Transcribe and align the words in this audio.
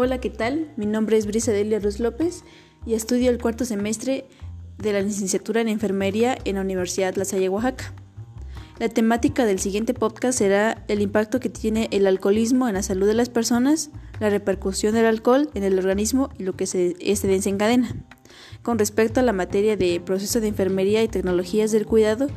Hola, 0.00 0.20
¿qué 0.20 0.30
tal? 0.30 0.72
Mi 0.76 0.86
nombre 0.86 1.16
es 1.16 1.26
Brisa 1.26 1.50
Delia 1.50 1.80
Ruz 1.80 1.98
López 1.98 2.44
y 2.86 2.94
estudio 2.94 3.32
el 3.32 3.38
cuarto 3.38 3.64
semestre 3.64 4.26
de 4.76 4.92
la 4.92 5.00
licenciatura 5.00 5.60
en 5.60 5.66
enfermería 5.66 6.38
en 6.44 6.54
la 6.54 6.60
Universidad 6.60 7.16
La 7.16 7.24
Salle, 7.24 7.48
Oaxaca. 7.48 7.92
La 8.78 8.88
temática 8.88 9.44
del 9.44 9.58
siguiente 9.58 9.94
podcast 9.94 10.38
será 10.38 10.84
el 10.86 11.02
impacto 11.02 11.40
que 11.40 11.48
tiene 11.48 11.88
el 11.90 12.06
alcoholismo 12.06 12.68
en 12.68 12.74
la 12.74 12.84
salud 12.84 13.08
de 13.08 13.14
las 13.14 13.28
personas, 13.28 13.90
la 14.20 14.30
repercusión 14.30 14.94
del 14.94 15.04
alcohol 15.04 15.50
en 15.54 15.64
el 15.64 15.76
organismo 15.76 16.30
y 16.38 16.44
lo 16.44 16.52
que 16.52 16.68
se, 16.68 16.94
este 17.00 17.26
desencadena. 17.26 17.92
Con 18.62 18.78
respecto 18.78 19.18
a 19.18 19.24
la 19.24 19.32
materia 19.32 19.76
de 19.76 19.98
proceso 19.98 20.40
de 20.40 20.46
enfermería 20.46 21.02
y 21.02 21.08
tecnologías 21.08 21.72
del 21.72 21.86
cuidado 21.86 22.28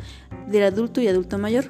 del 0.48 0.64
adulto 0.64 1.00
y 1.00 1.07
adulto 1.07 1.38
mayor. 1.38 1.66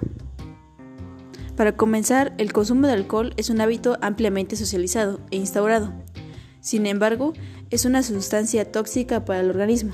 Para 1.61 1.77
comenzar, 1.77 2.33
el 2.39 2.53
consumo 2.53 2.87
de 2.87 2.93
alcohol 2.93 3.33
es 3.37 3.51
un 3.51 3.61
hábito 3.61 3.99
ampliamente 4.01 4.55
socializado 4.55 5.19
e 5.29 5.35
instaurado. 5.35 5.93
Sin 6.59 6.87
embargo, 6.87 7.33
es 7.69 7.85
una 7.85 8.01
sustancia 8.01 8.71
tóxica 8.71 9.25
para 9.25 9.41
el 9.41 9.51
organismo, 9.51 9.91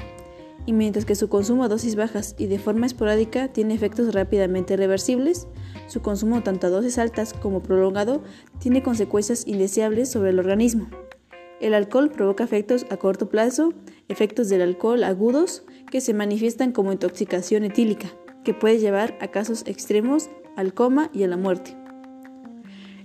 y 0.66 0.72
mientras 0.72 1.04
que 1.04 1.16
su 1.16 1.28
consumo 1.28 1.66
a 1.66 1.68
dosis 1.68 1.98
bajas 1.98 2.36
y 2.38 2.46
de 2.46 2.58
forma 2.58 2.86
esporádica 2.86 3.50
tiene 3.50 3.74
efectos 3.74 4.14
rápidamente 4.14 4.78
reversibles, 4.78 5.50
su 5.88 6.02
consumo 6.02 6.42
tanto 6.42 6.68
a 6.68 6.70
dosis 6.70 6.98
altas 7.00 7.34
como 7.34 7.62
prolongado 7.62 8.24
tiene 8.60 8.82
consecuencias 8.82 9.46
indeseables 9.46 10.10
sobre 10.10 10.30
el 10.30 10.40
organismo. 10.40 10.88
El 11.60 11.74
alcohol 11.74 12.12
provoca 12.12 12.46
efectos 12.46 12.86
a 12.92 12.96
corto 12.96 13.28
plazo, 13.28 13.74
efectos 14.08 14.48
del 14.48 14.62
alcohol 14.62 15.04
agudos 15.04 15.66
que 15.92 16.00
se 16.00 16.14
manifiestan 16.14 16.72
como 16.72 16.94
intoxicación 16.94 17.66
etílica, 17.66 18.08
que 18.46 18.54
puede 18.54 18.80
llevar 18.80 19.18
a 19.20 19.28
casos 19.28 19.64
extremos 19.68 20.30
al 20.58 20.74
coma 20.74 21.10
y 21.14 21.24
a 21.24 21.28
la 21.28 21.38
muerte. 21.38 21.78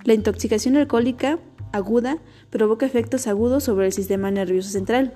La 0.03 0.15
intoxicación 0.15 0.77
alcohólica 0.77 1.39
aguda 1.71 2.19
provoca 2.51 2.87
efectos 2.87 3.29
agudos 3.29 3.63
sobre 3.63 3.87
el 3.87 3.93
sistema 3.93 4.33
nervioso 4.33 4.71
central. 4.71 5.15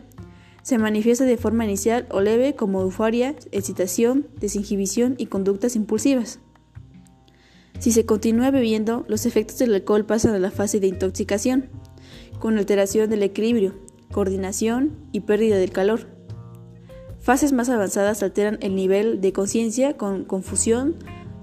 Se 0.62 0.78
manifiesta 0.78 1.24
de 1.24 1.36
forma 1.36 1.64
inicial 1.64 2.06
o 2.11 2.20
leve 2.20 2.55
como 2.55 2.83
euforia, 2.83 3.34
excitación, 3.50 4.28
desinhibición 4.38 5.16
y 5.19 5.27
conductas 5.27 5.74
impulsivas. 5.74 6.38
Si 7.78 7.92
se 7.92 8.06
continúa 8.06 8.50
bebiendo, 8.50 9.05
los 9.08 9.27
efectos 9.27 9.58
del 9.58 9.74
alcohol 9.74 10.06
pasan 10.06 10.34
a 10.34 10.39
la 10.39 10.50
fase 10.50 10.80
de 10.80 10.86
intoxicación, 10.86 11.68
con 12.39 12.58
alteración 12.58 13.11
del 13.11 13.22
equilibrio, 13.22 13.74
coordinación 14.12 14.96
y 15.12 15.20
pérdida 15.20 15.56
del 15.56 15.72
calor. 15.72 16.08
Fases 17.20 17.52
más 17.52 17.68
avanzadas 17.68 18.22
alteran 18.22 18.58
el 18.61 18.77
nivel 18.77 19.20
de 19.20 19.33
conciencia 19.33 19.96
con 19.96 20.24
confusión, 20.24 20.96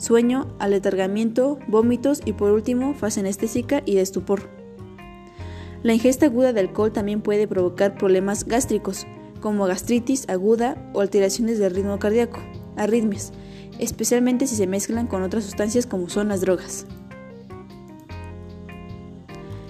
sueño, 0.03 0.53
aletargamiento, 0.59 1.59
vómitos 1.69 2.21
y 2.25 2.33
por 2.33 2.51
último 2.51 2.93
fase 2.93 3.21
anestésica 3.21 3.81
y 3.85 3.95
de 3.95 4.01
estupor. 4.01 4.49
La 5.81 5.93
ingesta 5.93 6.25
aguda 6.25 6.51
de 6.51 6.59
alcohol 6.59 6.91
también 6.91 7.21
puede 7.21 7.47
provocar 7.47 7.97
problemas 7.97 8.43
gástricos, 8.43 9.07
como 9.39 9.65
gastritis 9.65 10.27
aguda 10.27 10.91
o 10.93 10.99
alteraciones 10.99 11.57
del 11.57 11.73
ritmo 11.73 11.99
cardíaco, 11.99 12.39
arritmias, 12.75 13.31
especialmente 13.79 14.45
si 14.45 14.57
se 14.57 14.67
mezclan 14.67 15.07
con 15.07 15.23
otras 15.23 15.45
sustancias 15.45 15.85
como 15.85 16.09
son 16.09 16.27
las 16.27 16.41
drogas. 16.41 16.85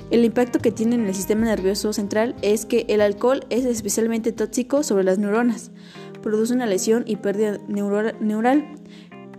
El 0.10 0.26
impacto 0.26 0.58
que 0.60 0.72
tiene 0.72 0.96
en 0.96 1.06
el 1.06 1.14
sistema 1.14 1.46
nervioso 1.46 1.94
central 1.94 2.36
es 2.42 2.66
que 2.66 2.86
el 2.90 3.02
alcohol 3.02 3.42
es 3.52 3.66
especialmente 3.66 4.32
tóxico 4.32 4.82
sobre 4.82 5.04
las 5.04 5.20
neuronas, 5.20 5.70
produce 6.24 6.54
una 6.56 6.66
lesión 6.66 7.04
y 7.06 7.18
pérdida 7.18 7.60
neural 7.68 8.66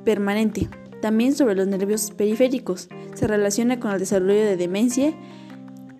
permanente, 0.05 0.69
también 1.05 1.35
sobre 1.35 1.55
los 1.55 1.67
nervios 1.67 2.13
periféricos. 2.13 2.89
Se 3.13 3.27
relaciona 3.27 3.79
con 3.79 3.93
el 3.93 3.99
desarrollo 3.99 4.41
de 4.41 4.57
demencia 4.57 5.13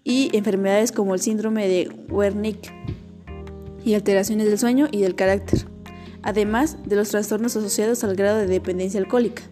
y 0.03 0.31
enfermedades 0.35 0.93
como 0.93 1.13
el 1.13 1.21
síndrome 1.21 1.69
de 1.69 1.91
Wernicke 2.09 2.73
y 3.85 3.93
alteraciones 3.93 4.47
del 4.47 4.59
sueño 4.59 4.89
y 4.91 5.03
del 5.03 5.15
carácter, 5.15 5.67
además 6.23 6.79
de 6.87 6.97
los 6.97 7.11
trastornos 7.11 7.55
asociados 7.55 8.03
al 8.03 8.17
grado 8.17 8.39
de 8.39 8.47
dependencia 8.47 8.99
alcohólica. 8.99 9.43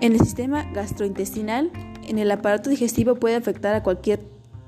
En 0.00 0.12
el 0.12 0.20
sistema 0.20 0.70
gastrointestinal, 0.72 1.72
en 2.06 2.20
el 2.20 2.30
aparato 2.30 2.70
digestivo 2.70 3.16
puede 3.16 3.34
afectar 3.34 3.74
a 3.74 3.82
cualquier 3.82 4.20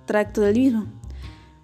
tracto 0.07 0.41
del 0.41 0.57
mismo, 0.57 1.00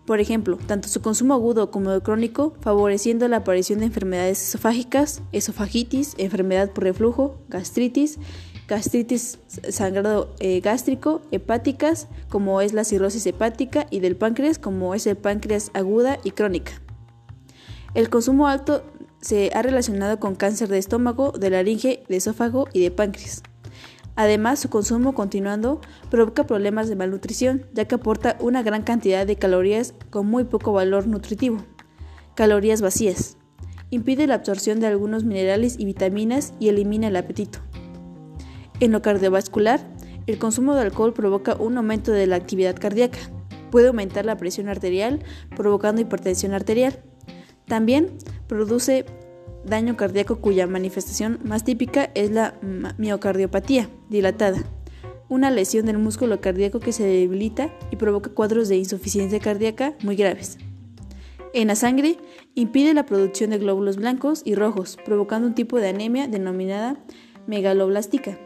por 0.06 0.20
ejemplo, 0.20 0.56
tanto 0.66 0.88
su 0.88 1.02
consumo 1.02 1.34
agudo 1.34 1.70
como 1.70 2.00
crónico, 2.00 2.54
favoreciendo 2.60 3.26
la 3.28 3.38
aparición 3.38 3.80
de 3.80 3.86
enfermedades 3.86 4.40
esofágicas, 4.48 5.20
esofagitis, 5.32 6.14
enfermedad 6.16 6.70
por 6.70 6.84
reflujo, 6.84 7.38
gastritis, 7.48 8.18
gastritis 8.68 9.40
sangrado 9.68 10.34
eh, 10.38 10.60
gástrico, 10.60 11.22
hepáticas, 11.32 12.06
como 12.28 12.60
es 12.60 12.72
la 12.72 12.84
cirrosis 12.84 13.26
hepática, 13.26 13.86
y 13.90 13.98
del 14.00 14.16
páncreas, 14.16 14.58
como 14.58 14.94
es 14.94 15.06
el 15.06 15.16
páncreas 15.16 15.70
aguda 15.74 16.18
y 16.22 16.30
crónica. 16.30 16.72
El 17.94 18.08
consumo 18.08 18.46
alto 18.46 18.84
se 19.20 19.50
ha 19.54 19.62
relacionado 19.62 20.20
con 20.20 20.36
cáncer 20.36 20.68
de 20.68 20.78
estómago, 20.78 21.32
de 21.32 21.50
laringe, 21.50 22.04
de 22.08 22.16
esófago 22.16 22.68
y 22.72 22.80
de 22.80 22.92
páncreas. 22.92 23.42
Además, 24.16 24.58
su 24.58 24.70
consumo 24.70 25.14
continuando 25.14 25.80
provoca 26.10 26.46
problemas 26.46 26.88
de 26.88 26.96
malnutrición, 26.96 27.66
ya 27.74 27.84
que 27.84 27.96
aporta 27.96 28.36
una 28.40 28.62
gran 28.62 28.82
cantidad 28.82 29.26
de 29.26 29.36
calorías 29.36 29.94
con 30.10 30.26
muy 30.26 30.44
poco 30.44 30.72
valor 30.72 31.06
nutritivo. 31.06 31.58
Calorías 32.34 32.80
vacías. 32.80 33.36
Impide 33.90 34.26
la 34.26 34.34
absorción 34.34 34.80
de 34.80 34.86
algunos 34.86 35.24
minerales 35.24 35.78
y 35.78 35.84
vitaminas 35.84 36.54
y 36.58 36.70
elimina 36.70 37.08
el 37.08 37.16
apetito. 37.16 37.60
En 38.80 38.90
lo 38.90 39.02
cardiovascular, 39.02 39.86
el 40.26 40.38
consumo 40.38 40.74
de 40.74 40.80
alcohol 40.80 41.12
provoca 41.12 41.54
un 41.54 41.76
aumento 41.76 42.10
de 42.10 42.26
la 42.26 42.36
actividad 42.36 42.76
cardíaca. 42.76 43.18
Puede 43.70 43.88
aumentar 43.88 44.24
la 44.24 44.36
presión 44.36 44.68
arterial, 44.68 45.22
provocando 45.54 46.00
hipertensión 46.00 46.52
arterial. 46.52 47.02
También 47.66 48.16
produce 48.48 49.06
daño 49.66 49.96
cardíaco 49.96 50.36
cuya 50.36 50.66
manifestación 50.66 51.38
más 51.44 51.64
típica 51.64 52.10
es 52.14 52.30
la 52.30 52.54
miocardiopatía 52.98 53.90
dilatada, 54.08 54.64
una 55.28 55.50
lesión 55.50 55.86
del 55.86 55.98
músculo 55.98 56.40
cardíaco 56.40 56.80
que 56.80 56.92
se 56.92 57.04
debilita 57.04 57.70
y 57.90 57.96
provoca 57.96 58.30
cuadros 58.30 58.68
de 58.68 58.76
insuficiencia 58.76 59.40
cardíaca 59.40 59.94
muy 60.02 60.16
graves. 60.16 60.58
En 61.52 61.68
la 61.68 61.74
sangre, 61.74 62.18
impide 62.54 62.94
la 62.94 63.06
producción 63.06 63.50
de 63.50 63.58
glóbulos 63.58 63.96
blancos 63.96 64.42
y 64.44 64.54
rojos, 64.54 64.98
provocando 65.04 65.48
un 65.48 65.54
tipo 65.54 65.78
de 65.78 65.88
anemia 65.88 66.28
denominada 66.28 66.98
megaloblástica 67.46 68.38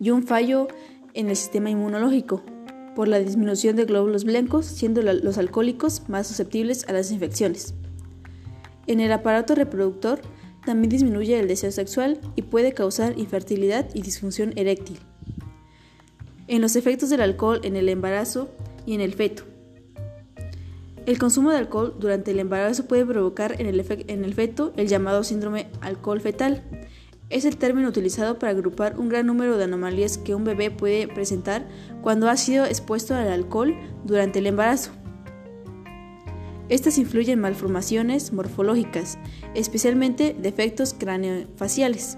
y 0.00 0.10
un 0.10 0.22
fallo 0.22 0.68
en 1.14 1.28
el 1.28 1.36
sistema 1.36 1.70
inmunológico 1.70 2.42
por 2.96 3.08
la 3.08 3.18
disminución 3.18 3.76
de 3.76 3.84
glóbulos 3.84 4.24
blancos, 4.24 4.66
siendo 4.66 5.02
los 5.02 5.38
alcohólicos 5.38 6.08
más 6.08 6.26
susceptibles 6.26 6.88
a 6.88 6.92
las 6.92 7.10
infecciones. 7.10 7.74
En 8.86 9.00
el 9.00 9.12
aparato 9.12 9.54
reproductor 9.54 10.20
también 10.64 10.90
disminuye 10.90 11.38
el 11.38 11.48
deseo 11.48 11.72
sexual 11.72 12.20
y 12.36 12.42
puede 12.42 12.72
causar 12.72 13.18
infertilidad 13.18 13.88
y 13.94 14.02
disfunción 14.02 14.52
eréctil. 14.56 14.98
En 16.48 16.60
los 16.60 16.76
efectos 16.76 17.10
del 17.10 17.20
alcohol 17.20 17.60
en 17.62 17.76
el 17.76 17.88
embarazo 17.88 18.50
y 18.86 18.94
en 18.94 19.00
el 19.00 19.14
feto. 19.14 19.44
El 21.04 21.18
consumo 21.18 21.50
de 21.50 21.56
alcohol 21.56 21.96
durante 21.98 22.30
el 22.30 22.38
embarazo 22.38 22.86
puede 22.86 23.04
provocar 23.04 23.60
en 23.60 23.66
el, 23.66 23.84
en 24.06 24.24
el 24.24 24.34
feto 24.34 24.72
el 24.76 24.86
llamado 24.86 25.24
síndrome 25.24 25.66
alcohol 25.80 26.20
fetal. 26.20 26.62
Es 27.28 27.44
el 27.44 27.56
término 27.56 27.88
utilizado 27.88 28.38
para 28.38 28.52
agrupar 28.52 29.00
un 29.00 29.08
gran 29.08 29.26
número 29.26 29.56
de 29.56 29.64
anomalías 29.64 30.18
que 30.18 30.34
un 30.34 30.44
bebé 30.44 30.70
puede 30.70 31.08
presentar 31.08 31.66
cuando 32.02 32.28
ha 32.28 32.36
sido 32.36 32.66
expuesto 32.66 33.14
al 33.16 33.28
alcohol 33.28 33.74
durante 34.04 34.38
el 34.38 34.46
embarazo. 34.46 34.92
Estas 36.72 36.96
influyen 36.96 37.34
en 37.34 37.40
malformaciones 37.40 38.32
morfológicas, 38.32 39.18
especialmente 39.54 40.34
defectos 40.40 40.94
craneofaciales, 40.98 42.16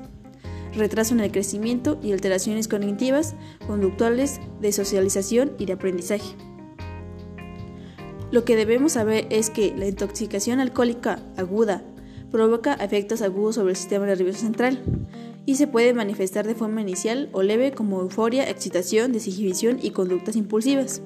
retraso 0.76 1.12
en 1.12 1.18
el 1.18 1.32
crecimiento 1.32 1.98
y 2.00 2.12
alteraciones 2.12 2.68
cognitivas, 2.68 3.34
conductuales, 3.66 4.40
de 4.60 4.70
socialización 4.70 5.54
y 5.58 5.66
de 5.66 5.72
aprendizaje. 5.72 6.36
Lo 8.30 8.44
que 8.44 8.54
debemos 8.54 8.92
saber 8.92 9.26
es 9.30 9.50
que 9.50 9.74
la 9.76 9.88
intoxicación 9.88 10.60
alcohólica 10.60 11.18
aguda 11.36 11.82
provoca 12.30 12.74
efectos 12.74 13.22
agudos 13.22 13.56
sobre 13.56 13.72
el 13.72 13.76
sistema 13.76 14.06
nervioso 14.06 14.38
central 14.38 14.80
y 15.46 15.56
se 15.56 15.66
puede 15.66 15.94
manifestar 15.94 16.46
de 16.46 16.54
forma 16.54 16.80
inicial 16.80 17.28
o 17.32 17.42
leve 17.42 17.72
como 17.72 18.00
euforia, 18.00 18.48
excitación, 18.48 19.10
desinhibición 19.10 19.80
y 19.82 19.90
conductas 19.90 20.36
impulsivas. 20.36 21.02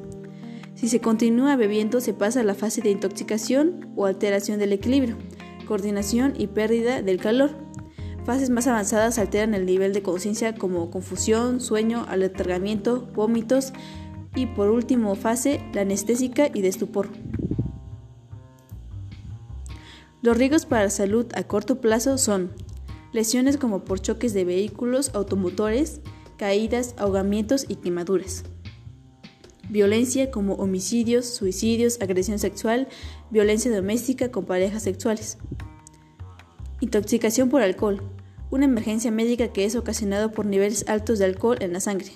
Si 0.78 0.86
se 0.88 1.00
continúa 1.00 1.56
bebiendo 1.56 2.00
se 2.00 2.14
pasa 2.14 2.38
a 2.38 2.44
la 2.44 2.54
fase 2.54 2.82
de 2.82 2.92
intoxicación 2.92 3.92
o 3.96 4.06
alteración 4.06 4.60
del 4.60 4.72
equilibrio, 4.72 5.16
coordinación 5.66 6.34
y 6.38 6.46
pérdida 6.46 7.02
del 7.02 7.18
calor. 7.18 7.50
Fases 8.24 8.48
más 8.48 8.68
avanzadas 8.68 9.18
alteran 9.18 9.54
el 9.54 9.66
nivel 9.66 9.92
de 9.92 10.04
conciencia 10.04 10.54
como 10.54 10.88
confusión, 10.92 11.60
sueño, 11.60 12.06
aletargamiento, 12.08 13.08
vómitos 13.12 13.72
y 14.36 14.46
por 14.46 14.70
último 14.70 15.16
fase 15.16 15.60
la 15.72 15.80
anestésica 15.80 16.46
y 16.46 16.62
de 16.62 16.68
estupor. 16.68 17.08
Los 20.22 20.38
riesgos 20.38 20.64
para 20.64 20.84
la 20.84 20.90
salud 20.90 21.26
a 21.34 21.42
corto 21.42 21.80
plazo 21.80 22.18
son 22.18 22.52
lesiones 23.12 23.56
como 23.56 23.84
por 23.84 24.00
choques 24.00 24.32
de 24.32 24.44
vehículos 24.44 25.10
automotores, 25.12 26.02
caídas, 26.36 26.94
ahogamientos 26.98 27.66
y 27.68 27.76
quemaduras. 27.76 28.44
Violencia 29.68 30.30
como 30.30 30.54
homicidios, 30.54 31.26
suicidios, 31.26 32.00
agresión 32.00 32.38
sexual, 32.38 32.88
violencia 33.30 33.74
doméstica 33.74 34.30
con 34.30 34.44
parejas 34.44 34.82
sexuales. 34.82 35.38
Intoxicación 36.80 37.48
por 37.48 37.62
alcohol, 37.62 38.02
una 38.50 38.64
emergencia 38.64 39.10
médica 39.10 39.48
que 39.48 39.64
es 39.64 39.76
ocasionada 39.76 40.30
por 40.30 40.46
niveles 40.46 40.84
altos 40.88 41.18
de 41.18 41.26
alcohol 41.26 41.58
en 41.60 41.72
la 41.72 41.80
sangre. 41.80 42.12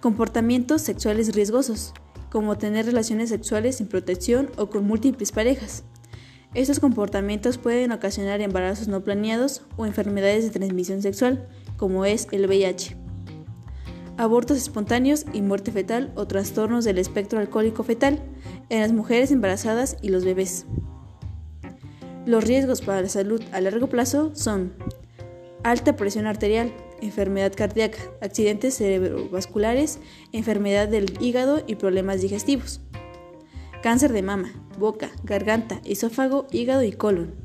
Comportamientos 0.00 0.82
sexuales 0.82 1.34
riesgosos, 1.34 1.92
como 2.30 2.56
tener 2.58 2.86
relaciones 2.86 3.28
sexuales 3.28 3.76
sin 3.76 3.86
protección 3.86 4.50
o 4.56 4.70
con 4.70 4.84
múltiples 4.84 5.32
parejas. 5.32 5.84
Estos 6.54 6.80
comportamientos 6.80 7.58
pueden 7.58 7.92
ocasionar 7.92 8.40
embarazos 8.40 8.88
no 8.88 9.04
planeados 9.04 9.62
o 9.76 9.86
enfermedades 9.86 10.44
de 10.44 10.58
transmisión 10.58 11.00
sexual, 11.02 11.46
como 11.76 12.04
es 12.04 12.26
el 12.32 12.46
VIH. 12.46 12.99
Abortos 14.20 14.58
espontáneos 14.58 15.24
y 15.32 15.40
muerte 15.40 15.72
fetal 15.72 16.12
o 16.14 16.26
trastornos 16.26 16.84
del 16.84 16.98
espectro 16.98 17.38
alcohólico 17.38 17.84
fetal 17.84 18.22
en 18.68 18.82
las 18.82 18.92
mujeres 18.92 19.30
embarazadas 19.30 19.96
y 20.02 20.10
los 20.10 20.26
bebés. 20.26 20.66
Los 22.26 22.44
riesgos 22.44 22.82
para 22.82 23.00
la 23.00 23.08
salud 23.08 23.42
a 23.50 23.62
largo 23.62 23.86
plazo 23.86 24.32
son 24.34 24.74
alta 25.62 25.96
presión 25.96 26.26
arterial, 26.26 26.70
enfermedad 27.00 27.54
cardíaca, 27.56 27.96
accidentes 28.20 28.76
cerebrovasculares, 28.76 30.00
enfermedad 30.32 30.86
del 30.86 31.14
hígado 31.18 31.62
y 31.66 31.76
problemas 31.76 32.20
digestivos. 32.20 32.82
Cáncer 33.82 34.12
de 34.12 34.20
mama, 34.20 34.52
boca, 34.78 35.10
garganta, 35.24 35.80
esófago, 35.86 36.46
hígado 36.52 36.82
y 36.82 36.92
colon. 36.92 37.36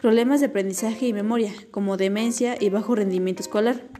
Problemas 0.00 0.40
de 0.40 0.46
aprendizaje 0.46 1.08
y 1.08 1.12
memoria, 1.12 1.52
como 1.70 1.98
demencia 1.98 2.56
y 2.58 2.70
bajo 2.70 2.94
rendimiento 2.94 3.42
escolar. 3.42 3.97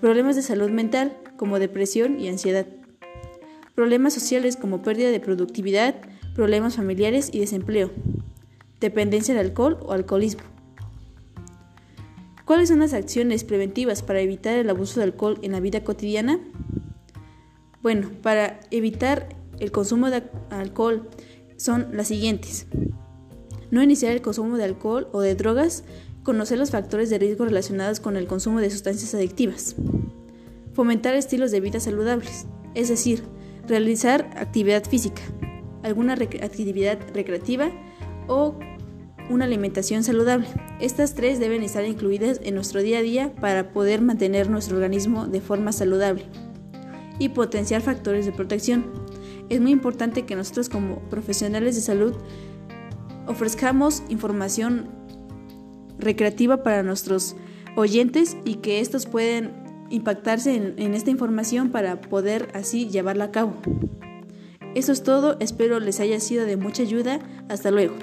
Problemas 0.00 0.36
de 0.36 0.42
salud 0.42 0.70
mental, 0.70 1.16
como 1.36 1.58
depresión 1.58 2.20
y 2.20 2.28
ansiedad. 2.28 2.66
Problemas 3.74 4.14
sociales 4.14 4.56
como 4.56 4.80
pérdida 4.80 5.10
de 5.10 5.18
productividad, 5.18 5.96
problemas 6.36 6.76
familiares 6.76 7.30
y 7.32 7.40
desempleo. 7.40 7.90
Dependencia 8.78 9.34
del 9.34 9.46
alcohol 9.46 9.76
o 9.82 9.92
alcoholismo. 9.92 10.42
¿Cuáles 12.44 12.68
son 12.68 12.78
las 12.78 12.92
acciones 12.92 13.42
preventivas 13.42 14.02
para 14.02 14.20
evitar 14.20 14.56
el 14.56 14.70
abuso 14.70 15.00
de 15.00 15.04
alcohol 15.04 15.38
en 15.42 15.50
la 15.50 15.58
vida 15.58 15.82
cotidiana? 15.82 16.38
Bueno, 17.82 18.08
para 18.22 18.60
evitar 18.70 19.28
el 19.58 19.72
consumo 19.72 20.10
de 20.10 20.22
alcohol 20.50 21.08
son 21.56 21.88
las 21.92 22.06
siguientes. 22.06 22.68
No 23.72 23.82
iniciar 23.82 24.12
el 24.12 24.22
consumo 24.22 24.58
de 24.58 24.64
alcohol 24.64 25.08
o 25.10 25.20
de 25.20 25.34
drogas, 25.34 25.82
conocer 26.28 26.58
los 26.58 26.72
factores 26.72 27.08
de 27.08 27.18
riesgo 27.18 27.46
relacionados 27.46 28.00
con 28.00 28.18
el 28.18 28.26
consumo 28.26 28.60
de 28.60 28.68
sustancias 28.68 29.14
adictivas. 29.14 29.74
Fomentar 30.74 31.14
estilos 31.14 31.50
de 31.50 31.60
vida 31.60 31.80
saludables, 31.80 32.44
es 32.74 32.90
decir, 32.90 33.22
realizar 33.66 34.28
actividad 34.36 34.84
física, 34.84 35.22
alguna 35.82 36.12
actividad 36.12 36.98
recreativa 37.14 37.70
o 38.26 38.58
una 39.30 39.46
alimentación 39.46 40.04
saludable. 40.04 40.46
Estas 40.80 41.14
tres 41.14 41.40
deben 41.40 41.62
estar 41.62 41.86
incluidas 41.86 42.42
en 42.44 42.56
nuestro 42.56 42.82
día 42.82 42.98
a 42.98 43.02
día 43.02 43.34
para 43.36 43.72
poder 43.72 44.02
mantener 44.02 44.50
nuestro 44.50 44.76
organismo 44.76 45.26
de 45.28 45.40
forma 45.40 45.72
saludable 45.72 46.26
y 47.18 47.30
potenciar 47.30 47.80
factores 47.80 48.26
de 48.26 48.32
protección. 48.32 48.84
Es 49.48 49.62
muy 49.62 49.70
importante 49.70 50.26
que 50.26 50.36
nosotros 50.36 50.68
como 50.68 50.98
profesionales 51.08 51.74
de 51.74 51.80
salud 51.80 52.12
ofrezcamos 53.26 54.02
información 54.10 54.97
recreativa 55.98 56.62
para 56.62 56.82
nuestros 56.82 57.36
oyentes 57.76 58.36
y 58.44 58.56
que 58.56 58.80
estos 58.80 59.06
pueden 59.06 59.52
impactarse 59.90 60.54
en, 60.54 60.74
en, 60.78 60.94
esta 60.94 61.10
información 61.10 61.70
para 61.70 62.00
poder 62.00 62.48
así 62.54 62.88
llevarla 62.88 63.24
a 63.24 63.30
cabo. 63.30 63.54
Eso 64.74 64.92
es 64.92 65.02
todo, 65.02 65.36
espero 65.40 65.80
les 65.80 66.00
haya 66.00 66.20
sido 66.20 66.44
de 66.44 66.56
mucha 66.56 66.82
ayuda. 66.82 67.20
Hasta 67.48 67.70
luego. 67.70 67.94